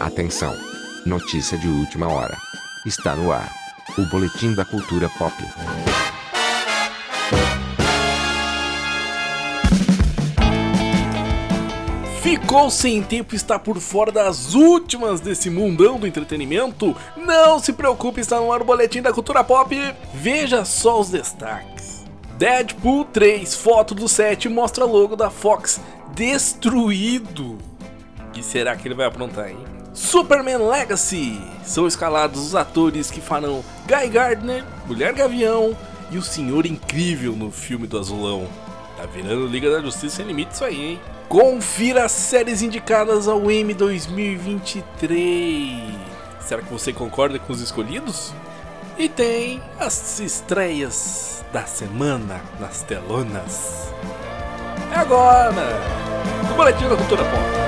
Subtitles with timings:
[0.00, 0.52] Atenção!
[1.06, 2.36] Notícia de última hora.
[2.84, 3.48] Está no ar.
[3.96, 5.32] O Boletim da Cultura Pop.
[12.20, 16.96] Ficou sem tempo está por fora das últimas desse mundão do entretenimento?
[17.16, 19.76] Não se preocupe, está no ar o Boletim da Cultura Pop.
[20.12, 21.71] Veja só os destaques.
[22.38, 25.80] Deadpool 3, foto do set mostra logo da Fox
[26.14, 27.58] destruído.
[28.28, 29.58] O que será que ele vai aprontar, hein?
[29.92, 35.76] Superman Legacy são escalados os atores que farão Guy Gardner, Mulher Gavião
[36.10, 38.48] e o Senhor Incrível no filme do Azulão.
[38.96, 41.00] Tá virando Liga da Justiça sem limite isso aí, hein?
[41.28, 45.94] Confira as séries indicadas ao M 2023.
[46.40, 48.32] Será que você concorda com os escolhidos?
[48.98, 53.92] E tem as estreias da semana nas telonas.
[54.92, 55.80] É agora!
[56.50, 57.61] O Boletim da Cultura Pop.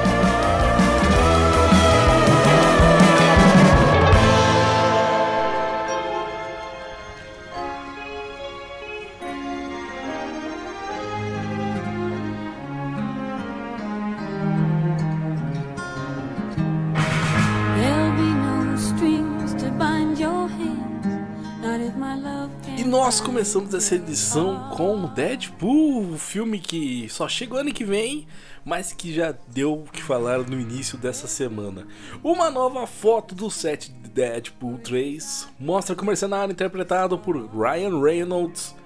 [22.97, 28.25] Nós começamos essa edição com Deadpool, o filme que só chega ano que vem,
[28.65, 31.89] mas que já deu o que falar no início dessa semana.
[32.23, 38.01] Uma nova foto do set de Deadpool 3 mostra que o mercenário interpretado por Ryan
[38.01, 38.77] Reynolds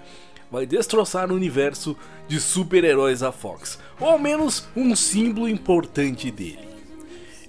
[0.50, 1.94] vai destroçar o universo
[2.26, 6.66] de super-heróis da Fox, ou ao menos um símbolo importante dele.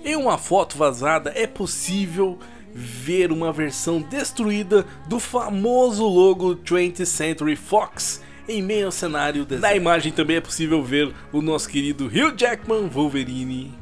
[0.04, 2.38] Em uma foto vazada é possível
[2.74, 9.62] ver uma versão destruída do famoso logo 20th Century Fox em meio ao cenário deserto.
[9.62, 13.78] Na imagem também é possível ver o nosso querido Hugh Jackman Wolverine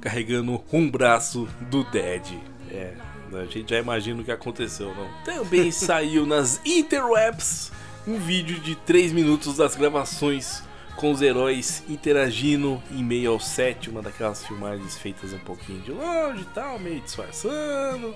[0.00, 2.22] carregando um braço do Dead.
[2.70, 2.94] É,
[3.32, 5.08] a gente já imagina o que aconteceu, não?
[5.24, 7.70] Também saiu nas interwebs
[8.06, 10.62] um vídeo de 3 minutos das gravações
[10.96, 15.92] com os heróis interagindo em meio ao set, uma daquelas filmagens feitas um pouquinho de
[15.92, 18.14] longe e tal, meio disfarçando.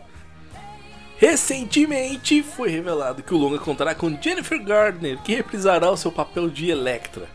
[1.17, 6.51] Recentemente foi revelado que o longa contará com Jennifer Gardner, que reprisará o seu papel
[6.51, 7.29] de Electra.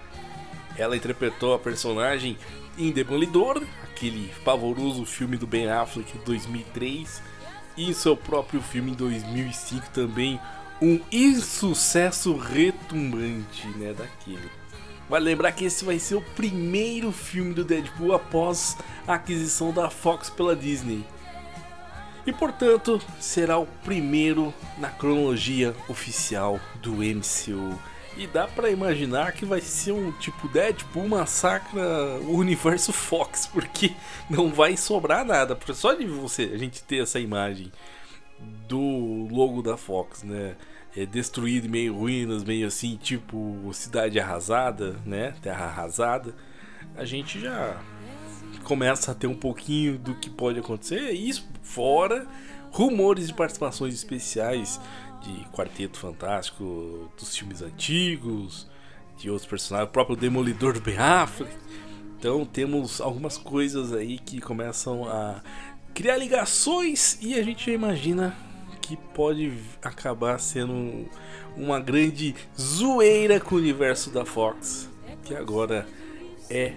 [0.77, 2.37] Ela interpretou a personagem
[2.77, 7.21] em Demolidor, aquele pavoroso filme do Ben Affleck de 2003,
[7.77, 10.39] e em seu próprio filme em 2005 também,
[10.81, 14.49] um insucesso retumbante, né, daquele.
[15.09, 19.89] Vale lembrar que esse vai ser o primeiro filme do Deadpool após a aquisição da
[19.89, 21.03] Fox pela Disney
[22.29, 27.77] e portanto será o primeiro na cronologia oficial do MCU.
[28.15, 31.81] E dá para imaginar que vai ser um tipo Deadpool massacra
[32.21, 33.93] o universo Fox, porque
[34.29, 35.57] não vai sobrar nada.
[35.73, 37.71] Só de você a gente ter essa imagem
[38.67, 40.55] do logo da Fox, né?
[40.95, 45.33] É destruído, meio ruínas, meio assim, tipo cidade arrasada, né?
[45.41, 46.35] Terra arrasada.
[46.95, 47.79] A gente já
[48.69, 51.09] começa a ter um pouquinho do que pode acontecer.
[51.09, 52.27] Isso fora
[52.71, 54.79] rumores de participações especiais
[55.23, 58.67] de Quarteto Fantástico, dos filmes antigos,
[59.17, 61.51] de outros personagens, o próprio Demolidor do Ben Affleck.
[62.19, 65.41] Então temos algumas coisas aí que começam a
[65.95, 68.37] criar ligações e a gente imagina
[68.83, 69.51] que pode
[69.81, 71.09] acabar sendo
[71.57, 74.87] uma grande zoeira com o universo da Fox,
[75.23, 75.87] que agora
[76.51, 76.75] é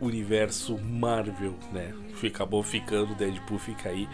[0.00, 1.94] universo Marvel, né?
[2.26, 4.08] Acabou ficando, Deadpool fica aí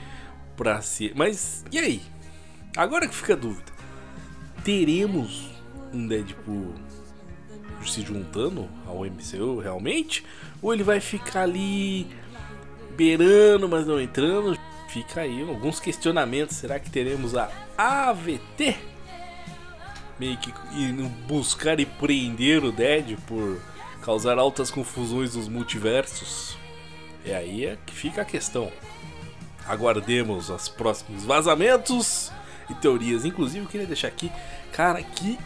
[0.56, 1.12] pra ser.
[1.14, 2.02] Mas e aí?
[2.76, 3.72] Agora que fica a dúvida:
[4.64, 5.50] teremos
[5.92, 6.74] um Deadpool
[7.84, 10.24] se juntando ao MCU realmente?
[10.62, 12.06] Ou ele vai ficar ali
[12.96, 14.58] beirando, mas não entrando?
[14.88, 16.56] Fica aí alguns questionamentos.
[16.56, 18.76] Será que teremos a AVT?
[20.18, 20.52] Meio que
[21.28, 23.58] buscar e prender o Deadpool
[24.06, 26.56] causar altas confusões nos multiversos.
[27.24, 28.70] É aí é que fica a questão.
[29.66, 32.30] Aguardemos os próximos vazamentos
[32.70, 33.24] e teorias.
[33.24, 34.30] Inclusive, eu queria deixar aqui,
[34.72, 35.36] cara, que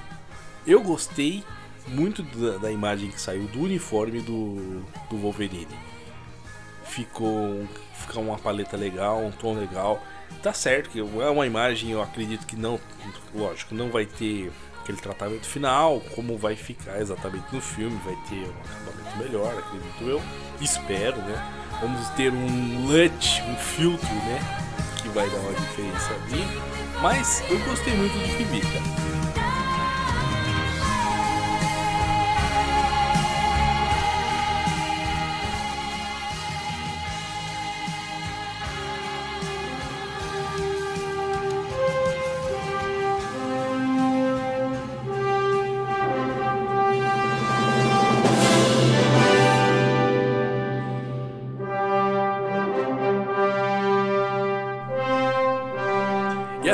[0.67, 1.43] eu gostei
[1.89, 5.67] muito da, da imagem que saiu do uniforme do, do Wolverine.
[6.85, 10.05] Ficou, ficou uma paleta legal, um tom legal.
[10.43, 12.79] Tá certo que é uma imagem, eu acredito que não,
[13.35, 14.53] lógico, não vai ter
[14.91, 20.05] aquele tratamento final, como vai ficar exatamente no filme, vai ter um acabamento melhor, acredito
[20.05, 20.21] eu.
[20.61, 21.53] Espero, né?
[21.81, 24.41] Vamos ter um LUT, um filtro, né?
[25.01, 26.45] Que vai dar uma diferença ali.
[27.01, 29.20] Mas eu gostei muito do vi, cara.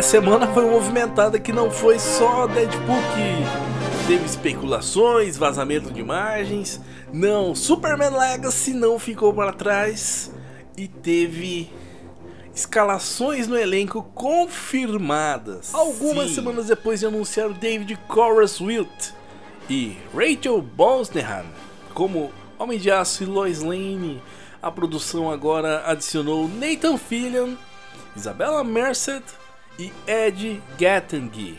[0.07, 6.81] Semana foi movimentada que não foi só Deadpool que teve especulações, vazamento de imagens.
[7.13, 10.31] Não, Superman Legacy não ficou para trás
[10.77, 11.69] e teve
[12.55, 15.75] escalações no elenco confirmadas.
[15.75, 16.35] Algumas Sim.
[16.37, 19.11] semanas depois de anunciar David Coruscant
[19.69, 21.47] e Rachel Brosnahan
[21.93, 24.23] como Homem de Aço e Lois Lane,
[24.63, 27.57] a produção agora adicionou Nathan Fillion,
[28.15, 29.25] Isabella Merced
[29.79, 31.59] e Ed Gattingy.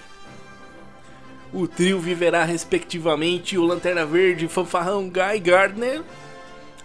[1.54, 6.04] O trio viverá respectivamente o Lanterna Verde fanfarrão Guy Gardner,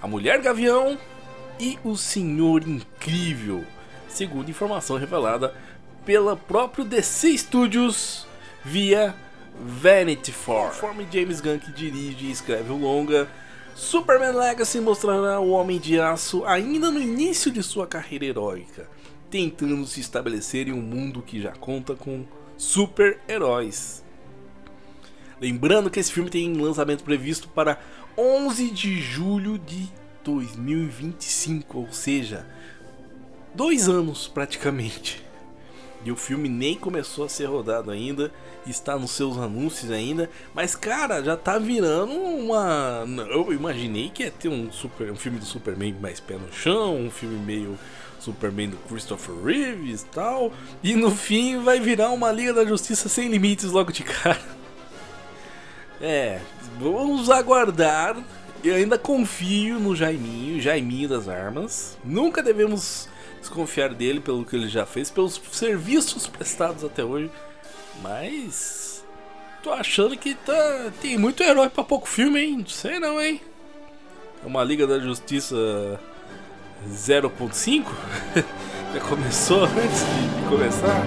[0.00, 0.96] a Mulher Gavião
[1.58, 3.64] e o Senhor Incrível,
[4.08, 5.54] segundo informação revelada
[6.04, 8.26] pela próprio DC Studios
[8.64, 9.14] via
[9.60, 10.68] Vanity Fair.
[10.68, 13.28] Conforme James Gunn que dirige e escreve o longa,
[13.74, 18.88] Superman Legacy mostrará o Homem de Aço ainda no início de sua carreira heróica,
[19.32, 24.04] tentando se estabelecer em um mundo que já conta com super-heróis.
[25.40, 27.80] Lembrando que esse filme tem lançamento previsto para
[28.16, 29.88] 11 de julho de
[30.22, 32.46] 2025, ou seja,
[33.54, 35.24] dois anos praticamente.
[36.04, 38.30] E o filme nem começou a ser rodado ainda,
[38.66, 43.04] está nos seus anúncios ainda, mas cara, já tá virando uma.
[43.30, 46.96] Eu imaginei que ia ter um, super, um filme do Superman mais pé no chão,
[46.96, 47.78] um filme meio
[48.22, 50.52] Superman do Christopher Reeves e tal,
[50.82, 54.40] e no fim vai virar uma Liga da Justiça sem limites logo de cara.
[56.04, 56.40] É,
[56.80, 58.16] vamos aguardar.
[58.64, 61.96] Eu ainda confio no Jaiminho, Jaiminho das armas.
[62.04, 63.08] Nunca devemos
[63.38, 67.30] desconfiar dele pelo que ele já fez, pelos serviços prestados até hoje.
[68.02, 69.04] Mas.
[69.62, 72.56] Tô achando que tá, tem muito herói pra pouco filme, hein?
[72.58, 73.40] Não sei não, hein?
[74.42, 76.00] É uma Liga da Justiça
[76.88, 77.84] 0.5?
[78.94, 81.02] já começou antes de começar?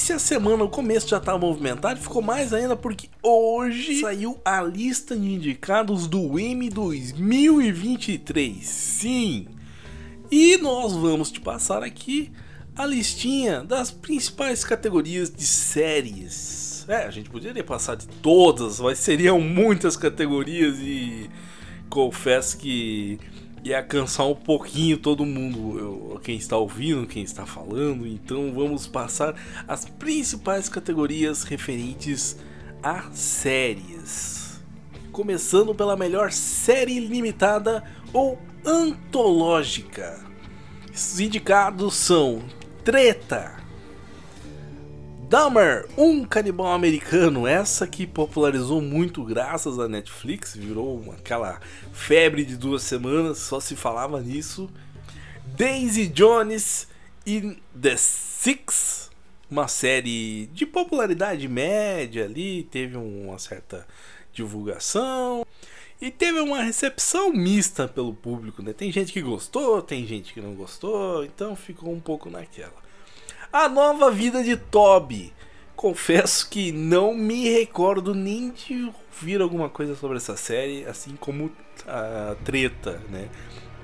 [0.00, 4.62] se a semana, o começo já estava movimentado, ficou mais ainda porque hoje saiu a
[4.62, 8.66] lista de indicados do M 2023.
[8.66, 9.59] Sim!
[10.30, 12.30] E nós vamos te passar aqui
[12.76, 16.84] a listinha das principais categorias de séries.
[16.88, 21.28] É, a gente poderia passar de todas, mas seriam muitas categorias e
[21.88, 23.18] confesso que
[23.64, 28.06] ia cansar um pouquinho todo mundo, eu, quem está ouvindo, quem está falando.
[28.06, 29.34] Então vamos passar
[29.66, 32.36] as principais categorias referentes
[32.84, 34.62] a séries.
[35.10, 37.82] Começando pela melhor série limitada
[38.12, 40.18] ou antológica.
[40.92, 42.42] Os indicados são
[42.84, 43.60] Treta,
[45.30, 51.60] Dahmer, um canibal americano, essa que popularizou muito graças à Netflix, virou uma, aquela
[51.92, 54.68] febre de duas semanas, só se falava nisso.
[55.56, 56.88] Daisy Jones
[57.24, 59.08] e The Six,
[59.48, 63.86] uma série de popularidade média ali, teve uma certa
[64.32, 65.46] divulgação
[66.00, 68.72] e teve uma recepção mista pelo público, né?
[68.72, 72.72] Tem gente que gostou, tem gente que não gostou, então ficou um pouco naquela.
[73.52, 75.32] A Nova Vida de Toby.
[75.76, 81.50] Confesso que não me recordo nem de ouvir alguma coisa sobre essa série, assim como
[81.86, 83.28] a treta, né?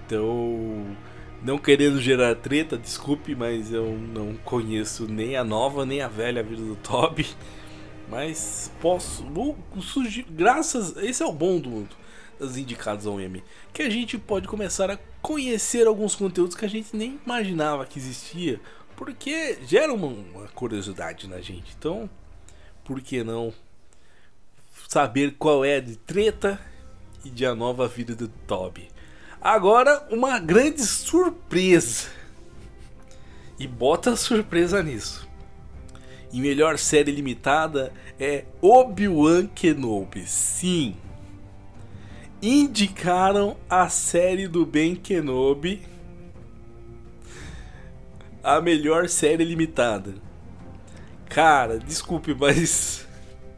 [0.06, 0.96] Então,
[1.42, 6.42] não querendo gerar treta, desculpe, mas eu não conheço nem a nova nem a velha
[6.42, 7.26] vida do Toby.
[8.08, 9.56] Mas posso, vou
[10.30, 11.70] graças, esse é o bom do
[12.38, 16.68] das indicadas ao M, que a gente pode começar a conhecer alguns conteúdos que a
[16.68, 18.60] gente nem imaginava que existia
[18.96, 21.74] porque gera uma, uma curiosidade na gente.
[21.78, 22.08] Então,
[22.82, 23.52] por que não
[24.88, 26.58] saber qual é de treta
[27.24, 28.88] e de a nova vida do Toby?
[29.40, 32.08] Agora, uma grande surpresa.
[33.58, 35.28] E bota surpresa nisso.
[36.32, 40.26] E melhor série limitada é Obi-Wan Kenobi.
[40.26, 40.96] Sim.
[42.42, 45.82] Indicaram a série do Ben Kenobi
[48.46, 50.14] a melhor série limitada.
[51.28, 53.06] Cara, desculpe, mas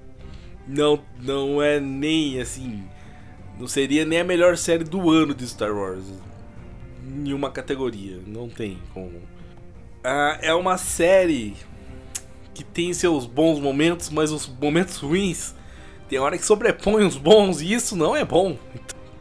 [0.66, 2.85] não não é nem assim,
[3.58, 6.04] não seria nem a melhor série do ano de Star Wars.
[7.04, 9.20] Em uma categoria, não tem como.
[10.04, 11.54] Ah, é uma série
[12.54, 15.54] que tem seus bons momentos, mas os momentos ruins
[16.09, 18.57] tem hora que sobrepõe os bons e isso não é bom.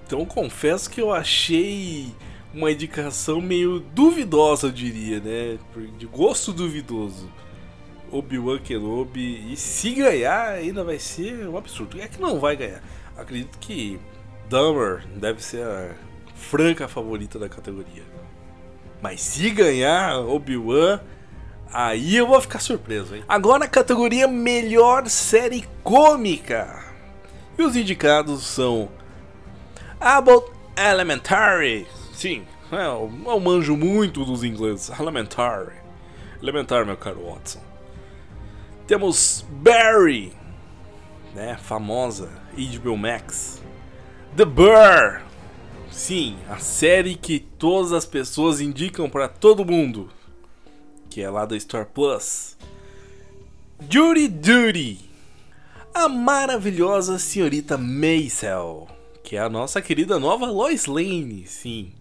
[0.06, 2.13] Então confesso que eu achei
[2.53, 5.60] uma indicação meio duvidosa, eu diria, né?
[5.98, 7.29] De gosto duvidoso.
[8.12, 9.51] Obi-Wan Kenobi.
[9.51, 12.00] E se ganhar, ainda vai ser um absurdo.
[12.00, 12.82] É que não vai ganhar.
[13.17, 14.00] Acredito que
[14.50, 15.94] Dummer deve ser a
[16.36, 18.03] franca favorita da categoria.
[19.01, 21.01] Mas se ganhar Obi-Wan,
[21.71, 23.24] aí eu vou ficar surpreso, hein?
[23.27, 26.83] Agora a categoria Melhor Série Cômica.
[27.57, 28.89] E os indicados são
[30.00, 31.88] About Elementary.
[32.13, 34.91] Sim, é, eu, eu manjo muito dos ingleses.
[35.00, 35.75] Elementary.
[36.41, 37.62] Elementar, meu caro Watson.
[38.86, 40.33] Temos Barry,
[41.33, 43.62] né, famosa HBO Max.
[44.36, 45.21] The Burr.
[45.89, 50.09] Sim, a série que todas as pessoas indicam para todo mundo,
[51.09, 52.57] que é lá da Star Plus.
[53.89, 54.99] Judy Duty.
[55.93, 58.87] A maravilhosa senhorita Maisel,
[59.23, 61.91] que é a nossa querida nova Lois Lane, sim.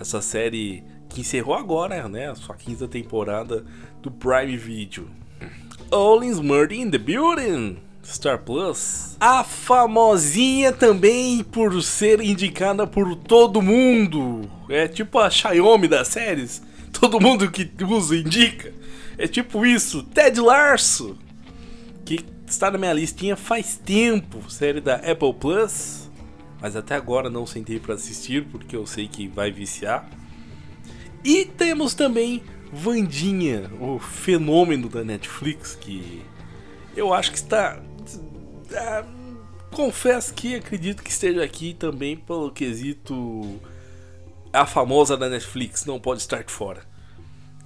[0.00, 3.64] Essa série que encerrou agora, né, a sua quinta temporada
[4.02, 5.08] do Prime Video.
[5.90, 9.16] Olin's Murder in the Building, Star Plus.
[9.20, 14.50] A famosinha também por ser indicada por todo mundo.
[14.68, 16.62] É tipo a Xiaomi das séries.
[17.00, 18.72] Todo mundo que usa indica.
[19.18, 20.02] É tipo isso.
[20.02, 21.16] Ted Larso.
[22.04, 24.50] Que está na minha listinha faz tempo.
[24.50, 26.10] Série da Apple Plus.
[26.60, 30.08] Mas até agora não sentei para assistir porque eu sei que vai viciar.
[31.24, 36.22] E temos também Vandinha, o fenômeno da Netflix, que
[36.96, 37.80] eu acho que está.
[38.74, 39.04] Ah,
[39.70, 43.60] confesso que acredito que esteja aqui também pelo quesito.
[44.52, 46.82] A famosa da Netflix não pode estar de fora.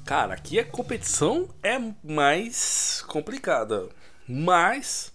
[0.04, 3.88] Cara, aqui a competição é mais complicada.
[4.26, 5.12] Mas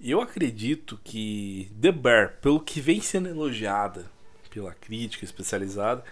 [0.00, 4.10] eu acredito que The Bear, pelo que vem sendo elogiada
[4.50, 6.02] pela crítica especializada,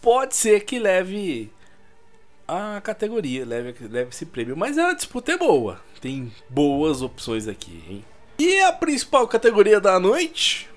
[0.00, 1.52] pode ser que leve
[2.48, 4.56] a categoria, leve, leve esse prêmio.
[4.56, 5.80] Mas a disputa é boa.
[6.00, 8.04] Tem boas opções aqui, hein?
[8.38, 10.68] E a principal categoria da noite?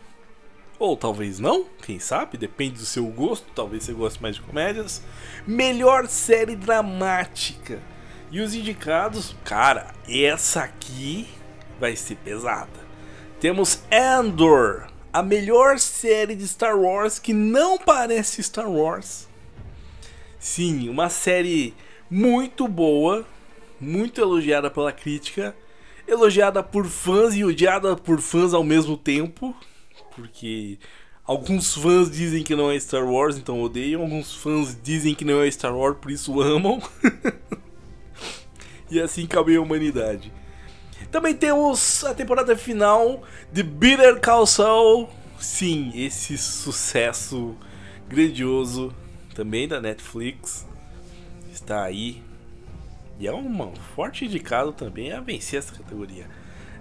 [0.79, 3.47] Ou talvez não, quem sabe, depende do seu gosto.
[3.55, 5.01] Talvez você goste mais de comédias.
[5.45, 7.81] Melhor série dramática.
[8.29, 11.27] E os indicados, cara, essa aqui
[11.79, 12.87] vai ser pesada.
[13.39, 19.27] Temos Andor, a melhor série de Star Wars que não parece Star Wars.
[20.39, 21.73] Sim, uma série
[22.09, 23.25] muito boa,
[23.79, 25.55] muito elogiada pela crítica,
[26.07, 29.55] elogiada por fãs e odiada por fãs ao mesmo tempo,
[30.17, 30.79] porque
[31.23, 35.41] alguns fãs dizem que não é Star Wars, então odeiam, alguns fãs dizem que não
[35.41, 36.81] é Star Wars, por isso amam.
[38.89, 40.33] e assim cabe a humanidade.
[41.11, 45.07] Também temos a temporada final de Bitter Call Saul.
[45.39, 47.55] Sim, esse sucesso
[48.09, 48.93] grandioso
[49.35, 50.65] também da Netflix,
[51.51, 52.23] está aí.
[53.19, 56.27] E é um forte indicado também a vencer essa categoria.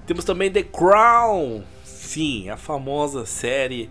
[0.06, 3.90] Temos também The Crown, sim, a famosa série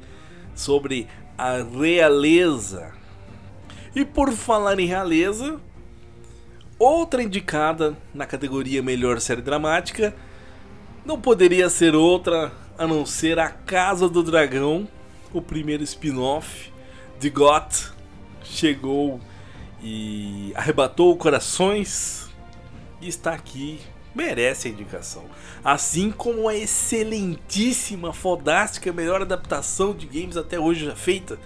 [0.56, 1.08] sobre
[1.38, 2.94] a realeza.
[3.94, 5.60] E por falar em realeza,
[6.80, 10.16] outra indicada na categoria Melhor Série Dramática
[11.06, 14.88] não poderia ser outra a não ser A Casa do Dragão,
[15.34, 16.72] o primeiro spin-off
[17.20, 17.92] de GOT,
[18.44, 19.20] chegou
[19.84, 22.30] e arrebatou corações
[23.02, 23.80] e está aqui,
[24.16, 25.26] merece a indicação.
[25.64, 31.38] Assim como a excelentíssima, fodástica, melhor adaptação de games até hoje já feita.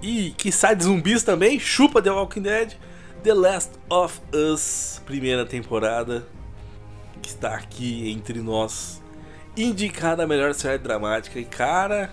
[0.00, 2.74] E que sai de zumbis também, chupa The Walking Dead,
[3.22, 6.26] The Last of Us, primeira temporada,
[7.22, 9.02] que está aqui entre nós,
[9.56, 11.38] indicada a melhor série dramática.
[11.38, 12.12] E cara,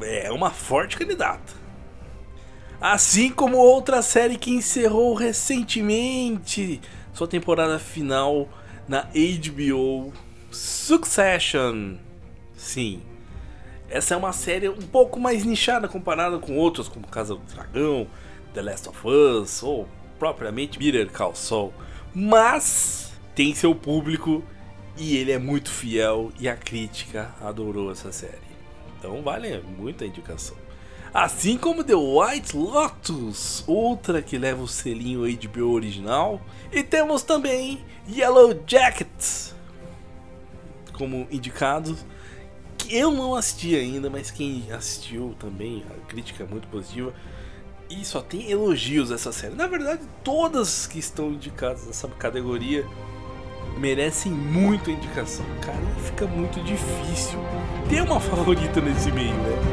[0.00, 1.60] é uma forte candidata.
[2.80, 6.80] Assim como outra série que encerrou recentemente
[7.12, 8.48] sua temporada final
[8.92, 10.12] na HBO
[10.50, 11.96] Succession.
[12.54, 13.00] Sim,
[13.88, 18.06] essa é uma série um pouco mais nichada comparada com outras, como Casa do Dragão,
[18.52, 21.72] The Last of Us ou propriamente Bitter Call Saul.
[22.14, 24.44] Mas tem seu público
[24.98, 28.52] e ele é muito fiel e a crítica adorou essa série.
[28.98, 30.61] Então vale muito a indicação.
[31.14, 36.40] Assim como The White Lotus, outra que leva o selinho HBO original.
[36.72, 39.54] E temos também Yellow Jackets
[40.92, 42.04] como indicados.
[42.78, 47.12] Que eu não assisti ainda, mas quem assistiu também, a crítica é muito positiva.
[47.90, 49.54] E só tem elogios essa série.
[49.54, 52.86] Na verdade, todas que estão indicadas nessa categoria
[53.76, 55.44] merecem muito a indicação.
[55.60, 57.38] Cara, fica muito difícil
[57.88, 59.71] ter uma favorita nesse meio, né?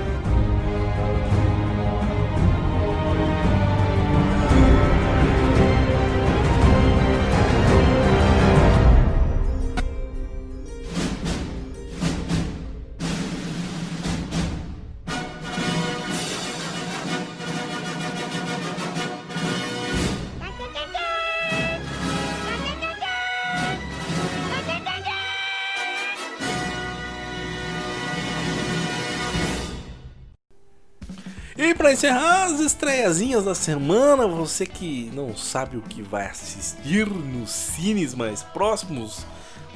[31.80, 37.50] Para encerrar as estreiazinhas da semana, você que não sabe o que vai assistir nos
[37.52, 39.26] cines mais próximos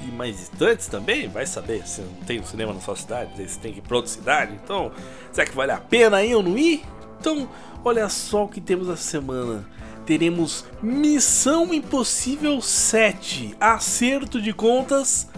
[0.06, 3.58] e mais distantes também, vai saber se não tem um cinema na sua cidade, se
[3.58, 4.92] tem que ir para outra cidade, então
[5.32, 6.84] será que vale a pena ir ou não ir?
[7.22, 7.48] Então,
[7.86, 9.66] olha só o que temos essa semana.
[10.06, 15.30] Teremos Missão Impossível 7, Acerto de Contas,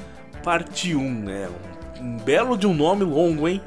[0.43, 1.29] parte 1.
[1.29, 1.48] É
[2.01, 3.62] um, belo de um nome longo, hein?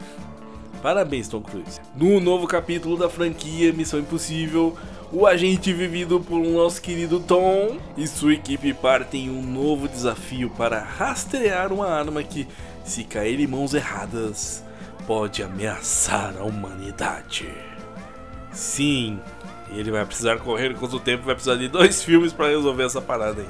[0.82, 1.80] Parabéns, Tom Cruise.
[1.94, 4.76] No novo capítulo da franquia Missão Impossível,
[5.12, 10.50] o agente vivido por nosso querido Tom e sua equipe partem em um novo desafio
[10.50, 12.47] para rastrear uma arma que,
[12.85, 14.62] se cair em mãos erradas,
[15.06, 17.49] pode ameaçar a humanidade.
[18.52, 19.18] Sim,
[19.70, 23.00] ele vai precisar correr contra o tempo, vai precisar de dois filmes para resolver essa
[23.00, 23.49] parada aí.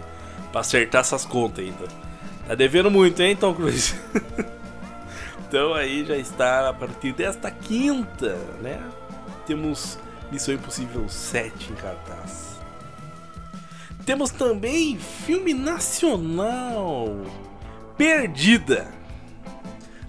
[0.51, 1.87] Pra acertar essas contas ainda.
[2.47, 3.95] Tá devendo muito, hein, Tom Cruise?
[5.49, 8.79] Então aí já está a partir desta quinta, né?
[9.47, 9.99] Temos
[10.31, 12.59] Missão Impossível 7 em cartaz.
[14.05, 17.17] Temos também filme nacional
[17.97, 18.89] Perdida.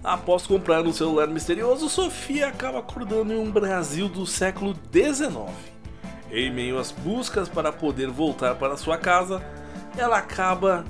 [0.03, 5.49] Após comprar um celular misterioso, Sofia acaba acordando em um Brasil do século XIX.
[6.31, 9.41] Em meio às buscas para poder voltar para sua casa,
[9.97, 10.83] ela acaba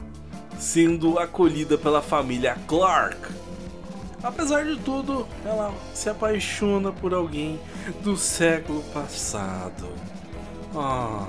[0.58, 3.18] sendo acolhida pela família Clark,
[4.22, 7.60] Apesar de tudo, ela se apaixona por alguém
[8.04, 9.88] do século passado.
[10.76, 11.26] Ah,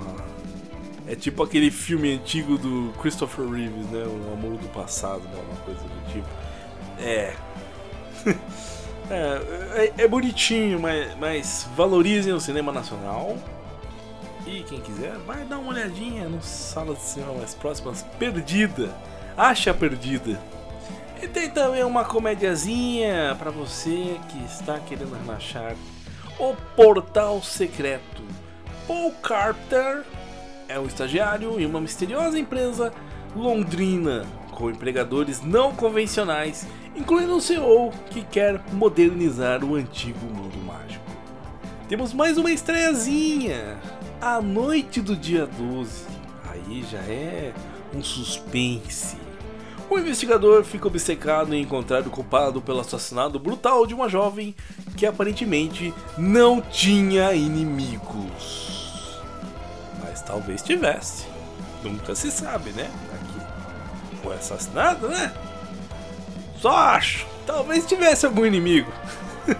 [1.07, 4.05] é tipo aquele filme antigo do Christopher Reeves, né?
[4.05, 5.43] O Amor do Passado, né?
[5.49, 6.29] Uma coisa do tipo.
[6.99, 7.35] É.
[9.11, 13.37] é, é, é, bonitinho, mas, mas valorizem o cinema nacional.
[14.47, 18.05] E quem quiser, vai dar uma olhadinha no sala de cinema mais próximas.
[18.19, 18.93] Perdida!
[19.37, 20.41] Acha Perdida!
[21.23, 25.77] E tem também uma comediazinha para você que está querendo relaxar.
[26.39, 28.23] O Portal Secreto.
[28.87, 30.03] Paul Carter
[30.67, 32.91] é um estagiário em uma misteriosa empresa
[33.37, 41.05] londrina com empregadores não convencionais, incluindo o CEO que quer modernizar o antigo mundo mágico.
[41.87, 43.79] Temos mais uma estreiazinha,
[44.21, 46.07] A Noite do Dia 12.
[46.51, 47.53] Aí já é
[47.95, 49.20] um suspense
[49.91, 54.55] o investigador fica obcecado em encontrar o culpado pelo assassinato brutal de uma jovem
[54.97, 59.21] que aparentemente não tinha inimigos.
[60.01, 61.27] Mas talvez tivesse.
[61.83, 62.89] Nunca se sabe, né?
[63.15, 64.21] Aqui.
[64.23, 65.33] Foi assassinado, né?
[66.61, 67.27] Só acho.
[67.45, 68.93] Talvez tivesse algum inimigo.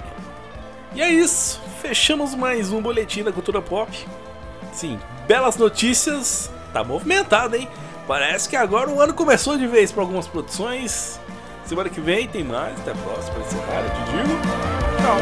[0.95, 1.61] e é isso.
[1.83, 3.91] Fechamos mais um boletim da cultura pop.
[4.73, 6.51] Sim, belas notícias.
[6.73, 7.69] Tá movimentado, hein?
[8.11, 11.21] Parece que agora o ano começou de vez para algumas produções.
[11.65, 12.77] Semana que vem tem mais.
[12.81, 13.35] Até a próxima.
[13.35, 14.35] Para encerrar, eu te digo.
[15.01, 15.17] Tchau.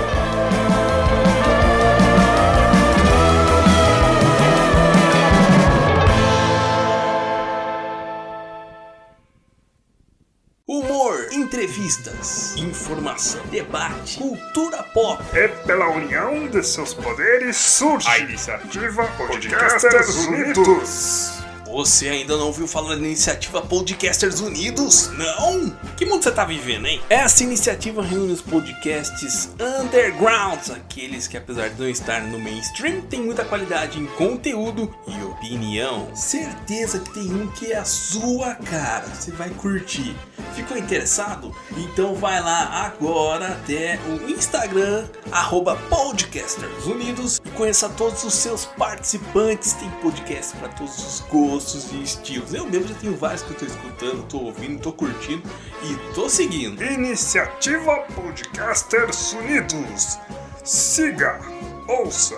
[10.66, 15.22] Humor, entrevistas, informação, debate, cultura pop.
[15.34, 21.47] É pela união de seus poderes surge a iniciativa Podcasters Unidos.
[21.70, 25.10] Você ainda não ouviu falar da iniciativa Podcasters Unidos?
[25.12, 25.70] Não?
[25.96, 27.00] Que mundo você tá vivendo, hein?
[27.10, 33.20] Essa iniciativa reúne os podcasts undergrounds, aqueles que apesar de não estar no mainstream, tem
[33.20, 36.08] muita qualidade em conteúdo e opinião.
[36.14, 40.16] Certeza que tem um que é a sua cara, você vai curtir.
[40.54, 41.54] Ficou interessado?
[41.76, 48.64] Então vai lá agora até o Instagram, arroba Podcasters Unidos e conheça todos os seus
[48.64, 49.74] participantes.
[49.74, 52.54] Tem podcast para todos os gostos gostos e estilos.
[52.54, 55.42] Eu mesmo já tenho vários que eu tô escutando, tô ouvindo, tô curtindo
[55.82, 56.82] e tô seguindo.
[56.84, 60.18] Iniciativa Podcasters Unidos.
[60.64, 61.40] Siga,
[61.88, 62.36] ouça,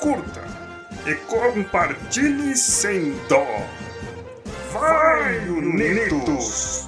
[0.00, 0.44] curta
[1.06, 3.46] e compartilhe sem dó.
[4.70, 6.87] Vai, Unidos!